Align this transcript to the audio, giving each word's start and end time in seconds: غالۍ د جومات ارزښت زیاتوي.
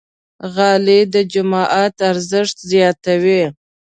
غالۍ 0.53 1.01
د 1.13 1.15
جومات 1.31 1.95
ارزښت 2.11 2.57
زیاتوي. 2.71 3.43